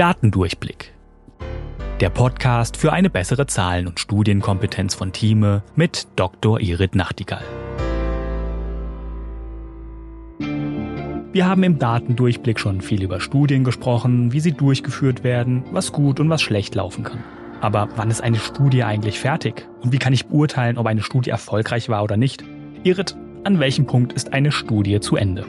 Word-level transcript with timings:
Datendurchblick. 0.00 0.94
Der 2.00 2.08
Podcast 2.08 2.78
für 2.78 2.90
eine 2.90 3.10
bessere 3.10 3.46
Zahlen- 3.46 3.86
und 3.86 4.00
Studienkompetenz 4.00 4.94
von 4.94 5.12
Thieme 5.12 5.62
mit 5.76 6.08
Dr. 6.16 6.58
Irit 6.58 6.94
Nachtigall. 6.94 7.44
Wir 10.38 11.46
haben 11.46 11.62
im 11.64 11.78
Datendurchblick 11.78 12.58
schon 12.58 12.80
viel 12.80 13.02
über 13.02 13.20
Studien 13.20 13.62
gesprochen, 13.62 14.32
wie 14.32 14.40
sie 14.40 14.52
durchgeführt 14.52 15.22
werden, 15.22 15.64
was 15.70 15.92
gut 15.92 16.18
und 16.18 16.30
was 16.30 16.40
schlecht 16.40 16.74
laufen 16.74 17.04
kann. 17.04 17.22
Aber 17.60 17.90
wann 17.96 18.10
ist 18.10 18.22
eine 18.22 18.38
Studie 18.38 18.84
eigentlich 18.84 19.20
fertig? 19.20 19.68
Und 19.82 19.92
wie 19.92 19.98
kann 19.98 20.14
ich 20.14 20.28
beurteilen, 20.28 20.78
ob 20.78 20.86
eine 20.86 21.02
Studie 21.02 21.28
erfolgreich 21.28 21.90
war 21.90 22.02
oder 22.02 22.16
nicht? 22.16 22.42
Irit, 22.84 23.16
an 23.44 23.60
welchem 23.60 23.84
Punkt 23.84 24.14
ist 24.14 24.32
eine 24.32 24.50
Studie 24.50 25.00
zu 25.00 25.16
Ende? 25.16 25.44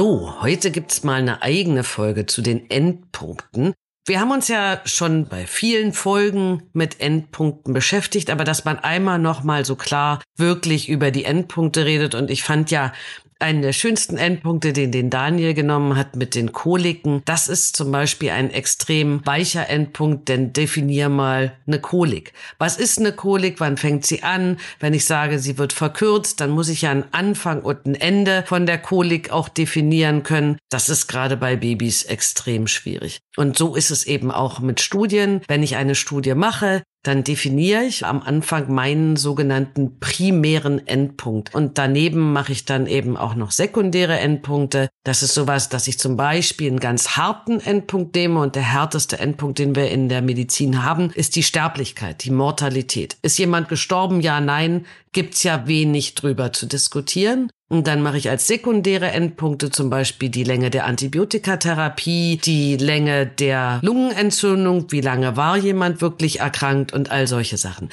So, 0.00 0.40
heute 0.40 0.70
gibt's 0.70 1.04
mal 1.04 1.16
eine 1.20 1.42
eigene 1.42 1.84
Folge 1.84 2.24
zu 2.24 2.40
den 2.40 2.70
Endpunkten. 2.70 3.74
Wir 4.06 4.18
haben 4.18 4.30
uns 4.30 4.48
ja 4.48 4.80
schon 4.86 5.26
bei 5.26 5.46
vielen 5.46 5.92
Folgen 5.92 6.62
mit 6.72 7.02
Endpunkten 7.02 7.74
beschäftigt, 7.74 8.30
aber 8.30 8.44
dass 8.44 8.64
man 8.64 8.78
einmal 8.78 9.18
noch 9.18 9.42
mal 9.42 9.66
so 9.66 9.76
klar 9.76 10.22
wirklich 10.38 10.88
über 10.88 11.10
die 11.10 11.26
Endpunkte 11.26 11.84
redet 11.84 12.14
und 12.14 12.30
ich 12.30 12.42
fand 12.42 12.70
ja 12.70 12.94
einen 13.42 13.62
der 13.62 13.72
schönsten 13.72 14.16
Endpunkte, 14.16 14.72
den 14.72 14.92
den 14.92 15.10
Daniel 15.10 15.54
genommen 15.54 15.96
hat 15.96 16.16
mit 16.16 16.34
den 16.34 16.52
Koliken. 16.52 17.22
Das 17.24 17.48
ist 17.48 17.76
zum 17.76 17.90
Beispiel 17.92 18.30
ein 18.30 18.50
extrem 18.50 19.24
weicher 19.26 19.68
Endpunkt, 19.68 20.28
denn 20.28 20.52
definier 20.52 21.08
mal 21.08 21.52
eine 21.66 21.80
Kolik. 21.80 22.32
Was 22.58 22.76
ist 22.76 22.98
eine 22.98 23.12
Kolik? 23.12 23.60
Wann 23.60 23.76
fängt 23.76 24.06
sie 24.06 24.22
an? 24.22 24.58
Wenn 24.78 24.94
ich 24.94 25.04
sage, 25.04 25.38
sie 25.38 25.58
wird 25.58 25.72
verkürzt, 25.72 26.40
dann 26.40 26.50
muss 26.50 26.68
ich 26.68 26.82
ja 26.82 26.90
einen 26.90 27.04
Anfang 27.12 27.62
und 27.62 27.86
ein 27.86 27.94
Ende 27.94 28.44
von 28.46 28.66
der 28.66 28.78
Kolik 28.78 29.30
auch 29.30 29.48
definieren 29.48 30.22
können. 30.22 30.58
Das 30.70 30.88
ist 30.88 31.06
gerade 31.06 31.36
bei 31.36 31.56
Babys 31.56 32.04
extrem 32.04 32.66
schwierig. 32.66 33.20
Und 33.36 33.56
so 33.56 33.74
ist 33.74 33.90
es 33.90 34.06
eben 34.06 34.30
auch 34.30 34.60
mit 34.60 34.80
Studien. 34.80 35.40
Wenn 35.48 35.62
ich 35.62 35.76
eine 35.76 35.94
Studie 35.94 36.34
mache, 36.34 36.82
dann 37.02 37.24
definiere 37.24 37.84
ich 37.84 38.04
am 38.04 38.20
Anfang 38.22 38.72
meinen 38.72 39.16
sogenannten 39.16 39.98
primären 40.00 40.86
Endpunkt. 40.86 41.54
Und 41.54 41.78
daneben 41.78 42.32
mache 42.32 42.52
ich 42.52 42.66
dann 42.66 42.86
eben 42.86 43.16
auch 43.16 43.34
noch 43.34 43.52
sekundäre 43.52 44.18
Endpunkte. 44.18 44.88
Das 45.04 45.22
ist 45.22 45.32
sowas, 45.32 45.70
dass 45.70 45.88
ich 45.88 45.98
zum 45.98 46.16
Beispiel 46.16 46.68
einen 46.68 46.80
ganz 46.80 47.16
harten 47.16 47.60
Endpunkt 47.60 48.14
nehme 48.14 48.40
und 48.40 48.54
der 48.54 48.62
härteste 48.62 49.18
Endpunkt, 49.18 49.58
den 49.58 49.74
wir 49.74 49.90
in 49.90 50.10
der 50.10 50.20
Medizin 50.20 50.82
haben, 50.82 51.10
ist 51.10 51.36
die 51.36 51.42
Sterblichkeit, 51.42 52.24
die 52.24 52.30
Mortalität. 52.30 53.16
Ist 53.22 53.38
jemand 53.38 53.68
gestorben? 53.68 54.20
Ja, 54.20 54.40
nein. 54.40 54.84
Gibt's 55.12 55.42
ja 55.42 55.66
wenig 55.66 56.14
drüber 56.14 56.52
zu 56.52 56.66
diskutieren. 56.66 57.50
Und 57.72 57.86
dann 57.86 58.02
mache 58.02 58.18
ich 58.18 58.28
als 58.28 58.48
sekundäre 58.48 59.12
Endpunkte 59.12 59.70
zum 59.70 59.90
Beispiel 59.90 60.28
die 60.28 60.42
Länge 60.42 60.70
der 60.70 60.86
Antibiotikatherapie, 60.86 62.36
die 62.44 62.76
Länge 62.76 63.26
der 63.26 63.78
Lungenentzündung, 63.82 64.90
wie 64.90 65.00
lange 65.00 65.36
war 65.36 65.56
jemand 65.56 66.00
wirklich 66.00 66.40
erkrankt 66.40 66.92
und 66.92 67.12
all 67.12 67.28
solche 67.28 67.56
Sachen. 67.56 67.88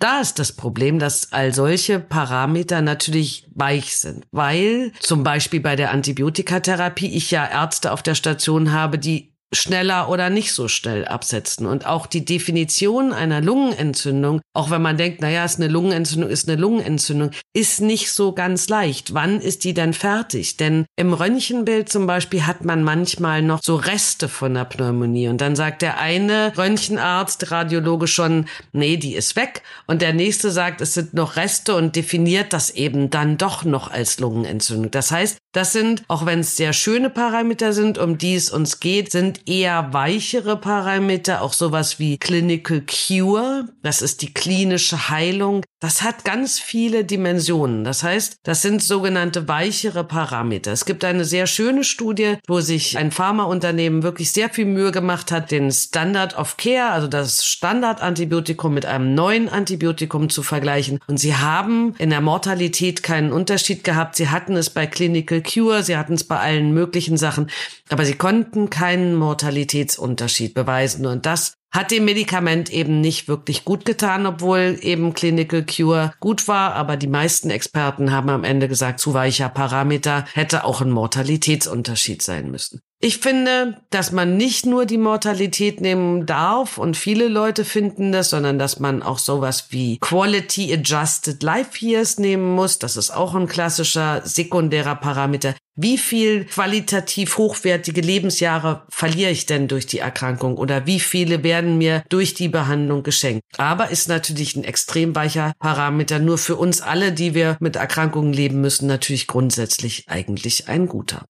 Da 0.00 0.20
ist 0.20 0.40
das 0.40 0.52
Problem, 0.52 0.98
dass 0.98 1.32
all 1.32 1.54
solche 1.54 2.00
Parameter 2.00 2.82
natürlich 2.82 3.46
weich 3.54 3.96
sind, 3.96 4.26
weil 4.32 4.90
zum 4.98 5.22
Beispiel 5.22 5.60
bei 5.60 5.76
der 5.76 5.92
Antibiotikatherapie 5.92 7.14
ich 7.14 7.30
ja 7.30 7.46
Ärzte 7.46 7.92
auf 7.92 8.02
der 8.02 8.16
Station 8.16 8.72
habe, 8.72 8.98
die 8.98 9.30
schneller 9.52 10.08
oder 10.08 10.30
nicht 10.30 10.52
so 10.52 10.68
schnell 10.68 11.04
absetzen. 11.04 11.66
Und 11.66 11.86
auch 11.86 12.06
die 12.06 12.24
Definition 12.24 13.12
einer 13.12 13.40
Lungenentzündung, 13.40 14.40
auch 14.54 14.70
wenn 14.70 14.82
man 14.82 14.96
denkt, 14.96 15.20
naja, 15.20 15.44
ist 15.44 15.60
eine 15.60 15.68
Lungenentzündung, 15.68 16.30
ist 16.30 16.48
eine 16.48 16.60
Lungenentzündung, 16.60 17.30
ist 17.52 17.80
nicht 17.80 18.12
so 18.12 18.32
ganz 18.32 18.68
leicht. 18.68 19.14
Wann 19.14 19.40
ist 19.40 19.64
die 19.64 19.74
denn 19.74 19.92
fertig? 19.92 20.56
Denn 20.56 20.86
im 20.96 21.12
Röntgenbild 21.12 21.88
zum 21.88 22.06
Beispiel 22.06 22.46
hat 22.46 22.64
man 22.64 22.84
manchmal 22.84 23.42
noch 23.42 23.60
so 23.62 23.74
Reste 23.76 24.28
von 24.28 24.54
der 24.54 24.64
Pneumonie. 24.64 25.28
Und 25.28 25.40
dann 25.40 25.56
sagt 25.56 25.82
der 25.82 25.98
eine 25.98 26.52
Röntgenarzt, 26.56 27.50
Radiologe 27.50 28.06
schon, 28.06 28.46
nee, 28.72 28.96
die 28.96 29.14
ist 29.14 29.36
weg. 29.36 29.62
Und 29.86 30.02
der 30.02 30.12
nächste 30.12 30.50
sagt, 30.50 30.80
es 30.80 30.94
sind 30.94 31.14
noch 31.14 31.36
Reste 31.36 31.74
und 31.74 31.96
definiert 31.96 32.52
das 32.52 32.70
eben 32.70 33.10
dann 33.10 33.36
doch 33.36 33.64
noch 33.64 33.90
als 33.90 34.20
Lungenentzündung. 34.20 34.90
Das 34.90 35.10
heißt, 35.10 35.38
das 35.52 35.72
sind, 35.72 36.04
auch 36.06 36.26
wenn 36.26 36.40
es 36.40 36.56
sehr 36.56 36.72
schöne 36.72 37.10
Parameter 37.10 37.72
sind, 37.72 37.98
um 37.98 38.18
die 38.18 38.36
es 38.36 38.50
uns 38.50 38.78
geht, 38.78 39.10
sind 39.10 39.48
eher 39.48 39.92
weichere 39.92 40.56
Parameter, 40.56 41.42
auch 41.42 41.52
sowas 41.52 41.98
wie 41.98 42.18
Clinical 42.18 42.82
Cure. 42.82 43.68
Das 43.82 44.00
ist 44.00 44.22
die 44.22 44.32
klinische 44.32 45.08
Heilung. 45.08 45.64
Das 45.80 46.02
hat 46.02 46.24
ganz 46.24 46.58
viele 46.58 47.06
Dimensionen. 47.06 47.84
Das 47.84 48.02
heißt, 48.02 48.40
das 48.42 48.60
sind 48.60 48.82
sogenannte 48.82 49.48
weichere 49.48 50.04
Parameter. 50.04 50.72
Es 50.72 50.84
gibt 50.84 51.06
eine 51.06 51.24
sehr 51.24 51.46
schöne 51.46 51.84
Studie, 51.84 52.36
wo 52.46 52.60
sich 52.60 52.98
ein 52.98 53.10
Pharmaunternehmen 53.10 54.02
wirklich 54.02 54.30
sehr 54.30 54.50
viel 54.50 54.66
Mühe 54.66 54.92
gemacht 54.92 55.32
hat, 55.32 55.50
den 55.50 55.72
Standard 55.72 56.36
of 56.36 56.58
Care, 56.58 56.90
also 56.90 57.08
das 57.08 57.46
Standardantibiotikum 57.46 58.74
mit 58.74 58.84
einem 58.84 59.14
neuen 59.14 59.48
Antibiotikum 59.48 60.28
zu 60.28 60.42
vergleichen. 60.42 61.00
Und 61.06 61.16
sie 61.16 61.34
haben 61.34 61.94
in 61.96 62.10
der 62.10 62.20
Mortalität 62.20 63.02
keinen 63.02 63.32
Unterschied 63.32 63.82
gehabt. 63.82 64.16
Sie 64.16 64.28
hatten 64.28 64.56
es 64.56 64.68
bei 64.68 64.86
Clinical 64.86 65.42
Cure, 65.42 65.82
sie 65.82 65.96
hatten 65.96 66.12
es 66.12 66.24
bei 66.24 66.38
allen 66.38 66.74
möglichen 66.74 67.16
Sachen, 67.16 67.50
aber 67.88 68.04
sie 68.04 68.16
konnten 68.16 68.68
keinen 68.68 69.14
Mortalitätsunterschied 69.14 70.52
beweisen 70.52 71.06
und 71.06 71.24
das 71.24 71.54
hat 71.70 71.90
dem 71.90 72.04
Medikament 72.04 72.70
eben 72.70 73.00
nicht 73.00 73.28
wirklich 73.28 73.64
gut 73.64 73.84
getan, 73.84 74.26
obwohl 74.26 74.78
eben 74.80 75.14
Clinical 75.14 75.64
Cure 75.64 76.12
gut 76.20 76.48
war, 76.48 76.74
aber 76.74 76.96
die 76.96 77.06
meisten 77.06 77.50
Experten 77.50 78.12
haben 78.12 78.28
am 78.28 78.44
Ende 78.44 78.68
gesagt, 78.68 79.00
zu 79.00 79.14
weicher 79.14 79.48
Parameter 79.48 80.24
hätte 80.32 80.64
auch 80.64 80.80
ein 80.80 80.90
Mortalitätsunterschied 80.90 82.22
sein 82.22 82.50
müssen. 82.50 82.80
Ich 83.02 83.16
finde, 83.16 83.80
dass 83.88 84.12
man 84.12 84.36
nicht 84.36 84.66
nur 84.66 84.84
die 84.84 84.98
Mortalität 84.98 85.80
nehmen 85.80 86.26
darf 86.26 86.76
und 86.76 86.98
viele 86.98 87.28
Leute 87.28 87.64
finden 87.64 88.12
das, 88.12 88.28
sondern 88.28 88.58
dass 88.58 88.78
man 88.78 89.02
auch 89.02 89.18
sowas 89.18 89.68
wie 89.70 89.98
Quality 90.00 90.74
Adjusted 90.74 91.42
Life 91.42 91.82
Years 91.82 92.18
nehmen 92.18 92.54
muss. 92.54 92.78
Das 92.78 92.98
ist 92.98 93.10
auch 93.10 93.34
ein 93.34 93.46
klassischer 93.46 94.20
sekundärer 94.24 94.96
Parameter. 94.96 95.54
Wie 95.82 95.96
viel 95.96 96.44
qualitativ 96.44 97.38
hochwertige 97.38 98.02
Lebensjahre 98.02 98.82
verliere 98.90 99.30
ich 99.30 99.46
denn 99.46 99.66
durch 99.66 99.86
die 99.86 100.00
Erkrankung 100.00 100.58
oder 100.58 100.84
wie 100.84 101.00
viele 101.00 101.42
werden 101.42 101.78
mir 101.78 102.02
durch 102.10 102.34
die 102.34 102.48
Behandlung 102.48 103.02
geschenkt? 103.02 103.42
Aber 103.56 103.88
ist 103.88 104.06
natürlich 104.06 104.56
ein 104.56 104.64
extrem 104.64 105.16
weicher 105.16 105.54
Parameter 105.58 106.18
nur 106.18 106.36
für 106.36 106.56
uns 106.56 106.82
alle, 106.82 107.12
die 107.12 107.34
wir 107.34 107.56
mit 107.60 107.76
Erkrankungen 107.76 108.34
leben 108.34 108.60
müssen, 108.60 108.88
natürlich 108.88 109.26
grundsätzlich 109.26 110.04
eigentlich 110.06 110.68
ein 110.68 110.86
guter. 110.86 111.24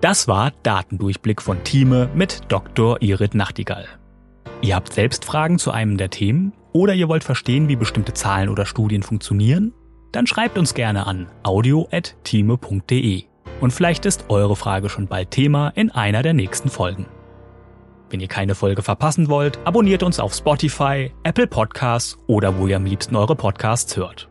Das 0.00 0.26
war 0.26 0.50
Datendurchblick 0.62 1.42
von 1.42 1.62
Thieme 1.62 2.08
mit 2.14 2.40
Dr. 2.48 3.02
Irit 3.02 3.34
Nachtigall. 3.34 3.88
Ihr 4.62 4.74
habt 4.74 4.94
selbst 4.94 5.26
Fragen 5.26 5.58
zu 5.58 5.70
einem 5.70 5.98
der 5.98 6.08
Themen 6.08 6.54
oder 6.72 6.94
ihr 6.94 7.10
wollt 7.10 7.24
verstehen, 7.24 7.68
wie 7.68 7.76
bestimmte 7.76 8.14
Zahlen 8.14 8.48
oder 8.48 8.64
Studien 8.64 9.02
funktionieren? 9.02 9.74
Dann 10.12 10.26
schreibt 10.26 10.58
uns 10.58 10.74
gerne 10.74 11.06
an 11.06 11.28
audio.thieme.de 11.42 13.24
und 13.60 13.70
vielleicht 13.72 14.06
ist 14.06 14.24
eure 14.28 14.56
Frage 14.56 14.88
schon 14.88 15.06
bald 15.06 15.30
Thema 15.30 15.68
in 15.74 15.90
einer 15.90 16.22
der 16.22 16.34
nächsten 16.34 16.68
Folgen. 16.68 17.06
Wenn 18.08 18.20
ihr 18.20 18.28
keine 18.28 18.56
Folge 18.56 18.82
verpassen 18.82 19.28
wollt, 19.28 19.58
abonniert 19.64 20.02
uns 20.02 20.18
auf 20.18 20.34
Spotify, 20.34 21.12
Apple 21.22 21.46
Podcasts 21.46 22.18
oder 22.26 22.58
wo 22.58 22.66
ihr 22.66 22.76
am 22.76 22.84
liebsten 22.84 23.14
eure 23.14 23.36
Podcasts 23.36 23.96
hört. 23.96 24.28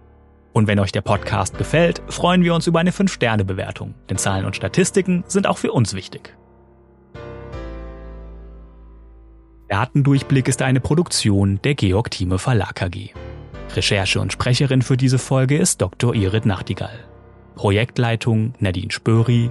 Und 0.51 0.67
wenn 0.67 0.79
euch 0.79 0.91
der 0.91 1.01
Podcast 1.01 1.57
gefällt, 1.57 2.01
freuen 2.09 2.44
wir 2.44 2.53
uns 2.53 2.67
über 2.67 2.79
eine 2.79 2.91
5-Sterne-Bewertung, 2.91 3.94
denn 4.09 4.17
Zahlen 4.17 4.46
und 4.46 4.57
Statistiken 4.57 5.23
sind 5.28 5.47
auch 5.47 5.57
für 5.57 5.72
uns 5.72 5.94
wichtig. 5.94 6.35
Datendurchblick 9.70 10.47
ist 10.49 10.61
eine 10.61 10.81
Produktion 10.81 11.61
der 11.64 11.76
Georg 11.76 12.11
Thieme 12.11 12.40
Verlag 12.40 12.81
AG. 12.81 13.14
Recherche 13.75 14.19
und 14.19 14.33
Sprecherin 14.33 14.81
für 14.81 14.97
diese 14.97 15.19
Folge 15.19 15.57
ist 15.57 15.81
Dr. 15.81 16.16
Irit 16.16 16.45
Nachtigall. 16.45 17.05
Projektleitung 17.55 18.53
Nadine 18.59 18.91
Spöri, 18.91 19.49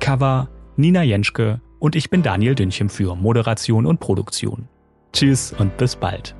Cover 0.00 0.48
Nina 0.76 1.02
Jenschke 1.02 1.60
und 1.78 1.96
ich 1.96 2.10
bin 2.10 2.22
Daniel 2.22 2.54
Dünchem 2.54 2.88
für 2.88 3.16
Moderation 3.16 3.86
und 3.86 4.00
Produktion. 4.00 4.68
Tschüss 5.12 5.52
und 5.58 5.76
bis 5.76 5.96
bald. 5.96 6.34